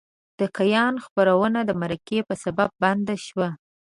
د 0.39 0.41
کیان 0.57 0.93
خپرونه 1.05 1.59
د 1.65 1.71
مرکې 1.81 2.19
په 2.27 2.35
سبب 2.43 2.69
بنده 2.81 3.15
شوه. 3.25 3.49